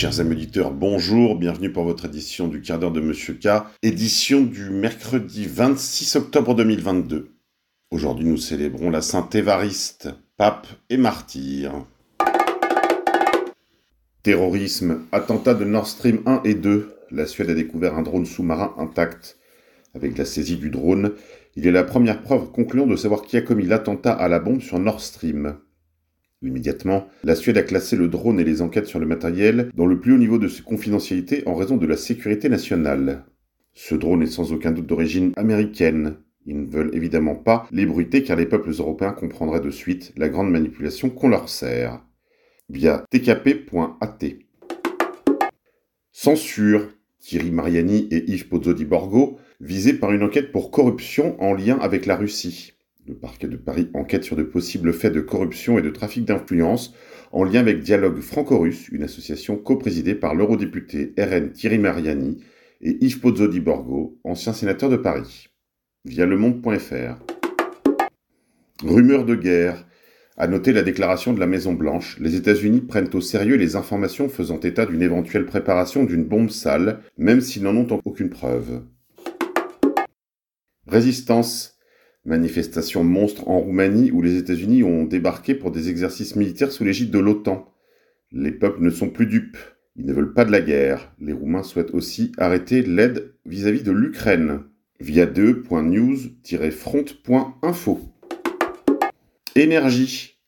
[0.00, 4.42] Chers amis auditeurs, bonjour, bienvenue pour votre édition du quart d'heure de Monsieur K, édition
[4.42, 7.32] du mercredi 26 octobre 2022.
[7.90, 11.84] Aujourd'hui nous célébrons la Sainte Évariste, pape et martyr.
[14.22, 18.74] Terrorisme, attentat de Nord Stream 1 et 2, la Suède a découvert un drone sous-marin
[18.78, 19.36] intact.
[19.96, 21.14] Avec la saisie du drone,
[21.56, 24.60] il est la première preuve concluante de savoir qui a commis l'attentat à la bombe
[24.60, 25.58] sur Nord Stream.
[26.42, 29.98] Immédiatement, la Suède a classé le drone et les enquêtes sur le matériel dans le
[29.98, 33.24] plus haut niveau de confidentialité en raison de la sécurité nationale.
[33.74, 36.16] Ce drone est sans aucun doute d'origine américaine.
[36.46, 40.50] Ils ne veulent évidemment pas l'ébruiter car les peuples européens comprendraient de suite la grande
[40.50, 42.04] manipulation qu'on leur sert.
[42.68, 44.18] Via tkp.at.
[46.12, 46.88] Censure.
[47.20, 51.78] Thierry Mariani et Yves Pozzo di Borgo visés par une enquête pour corruption en lien
[51.80, 52.77] avec la Russie.
[53.08, 56.92] Le parquet de Paris enquête sur de possibles faits de corruption et de trafic d'influence
[57.32, 62.44] en lien avec Dialogue Franco-Russe, une association coprésidée par l'eurodéputé RN Thierry Mariani
[62.82, 65.48] et Yves Pozzo di Borgo, ancien sénateur de Paris.
[66.04, 67.24] Via lemonde.fr.
[68.84, 69.86] Rumeur de guerre.
[70.36, 74.60] À noter la déclaration de la Maison-Blanche, les États-Unis prennent au sérieux les informations faisant
[74.60, 78.82] état d'une éventuelle préparation d'une bombe sale, même s'ils n'en ont aucune preuve.
[80.86, 81.77] Résistance.
[82.24, 87.10] Manifestation monstre en Roumanie où les États-Unis ont débarqué pour des exercices militaires sous l'égide
[87.10, 87.72] de l'OTAN.
[88.32, 89.56] Les peuples ne sont plus dupes.
[89.96, 91.14] Ils ne veulent pas de la guerre.
[91.18, 94.64] Les Roumains souhaitent aussi arrêter l'aide vis-à-vis de l'Ukraine.
[95.00, 98.00] Via 2.news-front.info.
[99.54, 100.38] Énergie.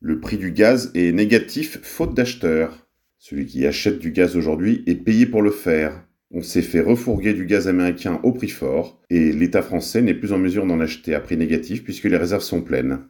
[0.00, 2.86] Le prix du gaz est négatif faute d'acheteurs.
[3.18, 6.06] Celui qui achète du gaz aujourd'hui est payé pour le faire.
[6.30, 10.34] On s'est fait refourguer du gaz américain au prix fort, et l'État français n'est plus
[10.34, 13.00] en mesure d'en acheter à prix négatif puisque les réserves sont pleines.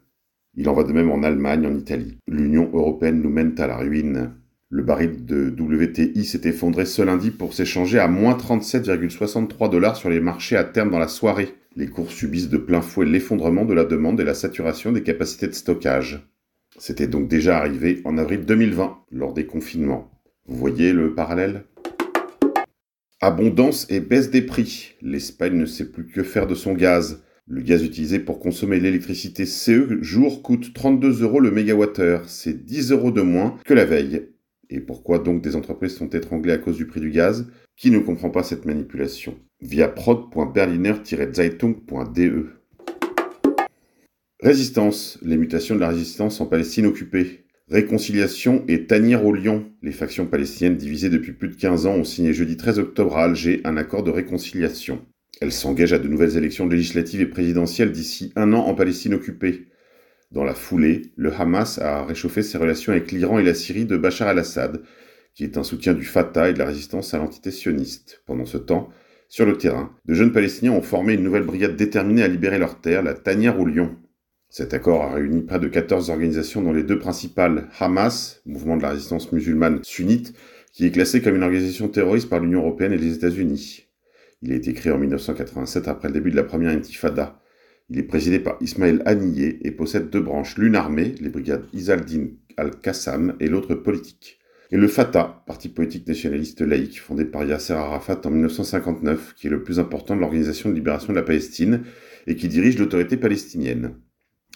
[0.55, 2.19] Il en va de même en Allemagne, en Italie.
[2.29, 4.35] L'Union européenne nous mène à la ruine.
[4.71, 10.11] Le baril de WTI s'est effondré ce lundi pour s'échanger à moins 37,63 dollars sur
[10.11, 11.55] les marchés à terme dans la soirée.
[11.75, 15.49] Les cours subissent de plein fouet l'effondrement de la demande et la saturation des capacités
[15.49, 16.29] de stockage.
[16.77, 20.11] C'était donc déjà arrivé en avril 2020, lors des confinements.
[20.47, 21.65] Vous voyez le parallèle?
[23.21, 24.95] Abondance et baisse des prix.
[25.03, 27.25] L'Espagne ne sait plus que faire de son gaz.
[27.49, 32.29] Le gaz utilisé pour consommer l'électricité CE jour coûte 32 euros le mégawattheure.
[32.29, 34.29] C'est 10 euros de moins que la veille.
[34.71, 37.51] Et pourquoi donc des entreprises sont étranglées à cause du prix du gaz?
[37.77, 39.37] Qui ne comprend pas cette manipulation?
[39.61, 42.47] Via prod.berliner-zeitung.de
[44.41, 45.19] Résistance.
[45.23, 47.48] Les mutations de la résistance en Palestine occupée.
[47.71, 49.71] Réconciliation et tanière au lion.
[49.83, 53.25] Les factions palestiniennes divisées depuis plus de 15 ans ont signé jeudi 13 octobre à
[53.25, 55.05] Alger un accord de réconciliation.
[55.43, 59.67] Elles s'engagent à de nouvelles élections législatives et présidentielles d'ici un an en Palestine occupée.
[60.33, 63.99] Dans la foulée, le Hamas a réchauffé ses relations avec l'Iran et la Syrie de
[63.99, 64.81] Bachar al-Assad,
[65.35, 68.23] qui est un soutien du Fatah et de la résistance à l'entité sioniste.
[68.25, 68.89] Pendant ce temps,
[69.29, 72.81] sur le terrain, de jeunes Palestiniens ont formé une nouvelle brigade déterminée à libérer leurs
[72.81, 73.95] terres, la Tanière au Lion.
[74.51, 78.83] Cet accord a réuni près de 14 organisations dont les deux principales, Hamas, mouvement de
[78.83, 80.33] la résistance musulmane sunnite,
[80.73, 83.89] qui est classé comme une organisation terroriste par l'Union européenne et les États-Unis.
[84.41, 87.43] Il a été créé en 1987 après le début de la première intifada.
[87.91, 92.29] Il est présidé par Ismaël Haniyeh et possède deux branches, l'une armée, les brigades Isaldin
[92.57, 94.39] al-Qassam, et l'autre politique.
[94.71, 99.51] Et le Fatah, parti politique nationaliste laïque fondé par Yasser Arafat en 1959, qui est
[99.51, 101.83] le plus important de l'Organisation de libération de la Palestine
[102.27, 103.95] et qui dirige l'autorité palestinienne.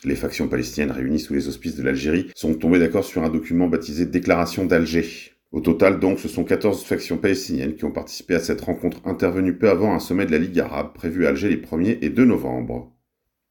[0.05, 3.69] Les factions palestiniennes réunies sous les auspices de l'Algérie sont tombées d'accord sur un document
[3.69, 5.33] baptisé Déclaration d'Alger.
[5.53, 9.57] Au total, donc, ce sont 14 factions palestiniennes qui ont participé à cette rencontre intervenue
[9.57, 12.25] peu avant un sommet de la Ligue arabe prévu à Alger les 1er et 2
[12.25, 12.91] novembre.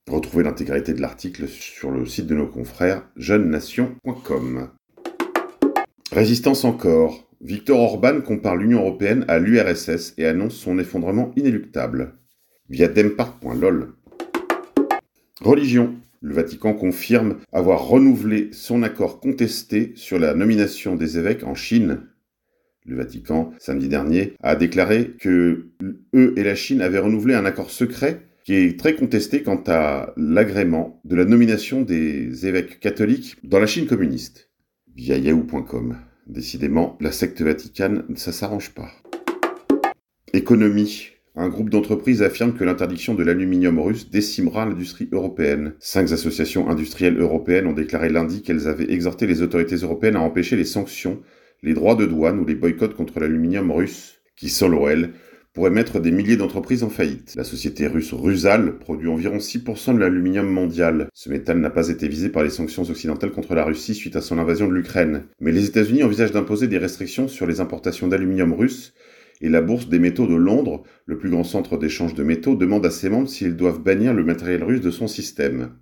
[0.10, 4.72] Retrouvez l'intégralité de l'article sur le site de nos confrères jeunenation.com.
[6.12, 7.30] Résistance encore.
[7.40, 12.16] Victor Orban compare l'Union européenne à l'URSS et annonce son effondrement inéluctable.
[12.68, 13.94] Via dempart.lol.
[15.40, 15.96] Religion.
[16.22, 22.04] Le Vatican confirme avoir renouvelé son accord contesté sur la nomination des évêques en Chine.
[22.86, 25.72] Le Vatican, samedi dernier, a déclaré que
[26.14, 30.14] eux et la Chine avaient renouvelé un accord secret qui est très contesté quant à
[30.16, 34.52] l'agrément de la nomination des évêques catholiques dans la Chine communiste,
[34.96, 35.98] via yahoo.com.
[36.28, 38.92] Décidément, la secte vaticane, ça s'arrange pas.
[40.34, 41.10] Économie.
[41.34, 45.76] Un groupe d'entreprises affirme que l'interdiction de l'aluminium russe décimera l'industrie européenne.
[45.80, 50.58] Cinq associations industrielles européennes ont déclaré lundi qu'elles avaient exhorté les autorités européennes à empêcher
[50.58, 51.22] les sanctions,
[51.64, 55.12] les droits de douane ou les boycotts contre l'aluminium russe, qui, selon elles,
[55.54, 57.34] pourrait mettre des milliers d'entreprises en faillite.
[57.36, 61.08] La société russe Rusal produit environ 6% de l'aluminium mondial.
[61.14, 64.22] Ce métal n'a pas été visé par les sanctions occidentales contre la Russie suite à
[64.22, 65.24] son invasion de l'Ukraine.
[65.40, 68.94] Mais les États-Unis envisagent d'imposer des restrictions sur les importations d'aluminium russe
[69.42, 72.86] et la Bourse des métaux de Londres, le plus grand centre d'échange de métaux, demande
[72.86, 75.76] à ses membres s'ils doivent bannir le matériel russe de son système.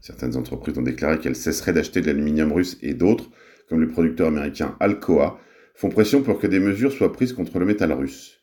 [0.00, 3.30] Certaines entreprises ont déclaré qu'elles cesseraient d'acheter de l'aluminium russe et d'autres,
[3.68, 5.38] comme le producteur américain Alcoa,
[5.74, 8.41] font pression pour que des mesures soient prises contre le métal russe.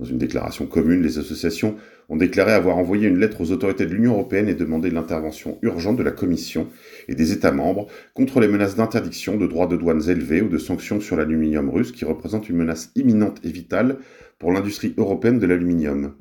[0.00, 1.76] Dans une déclaration commune, les associations
[2.08, 5.98] ont déclaré avoir envoyé une lettre aux autorités de l'Union européenne et demandé l'intervention urgente
[5.98, 6.68] de la Commission
[7.06, 10.56] et des États membres contre les menaces d'interdiction de droits de douanes élevés ou de
[10.56, 13.98] sanctions sur l'aluminium russe qui représentent une menace imminente et vitale
[14.38, 16.14] pour l'industrie européenne de l'aluminium.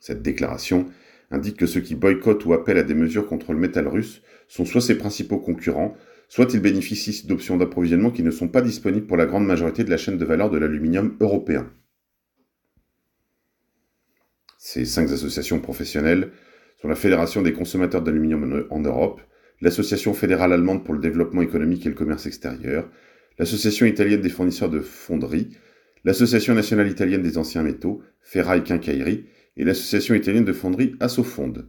[0.00, 0.86] Cette déclaration
[1.32, 4.64] indique que ceux qui boycottent ou appellent à des mesures contre le métal russe sont
[4.64, 5.96] soit ses principaux concurrents,
[6.28, 9.90] soit ils bénéficient d'options d'approvisionnement qui ne sont pas disponibles pour la grande majorité de
[9.90, 11.68] la chaîne de valeur de l'aluminium européen.
[14.64, 16.30] Ces cinq associations professionnelles
[16.80, 19.20] sont la Fédération des consommateurs d'aluminium en Europe,
[19.60, 22.88] l'Association fédérale allemande pour le développement économique et le commerce extérieur,
[23.40, 25.48] l'Association italienne des fournisseurs de fonderie,
[26.04, 29.24] l'Association nationale italienne des anciens métaux, Ferraille Quincaillerie,
[29.56, 31.68] et l'Association italienne de fonderie Assofonde.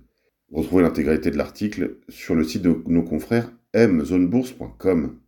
[0.51, 5.19] Retrouvez l'intégralité de l'article sur le site de nos confrères mzonebourse.com.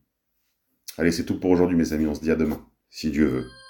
[1.00, 3.64] Allez, c'est tout pour aujourd'hui mes amis, on se dit à demain, si Dieu veut.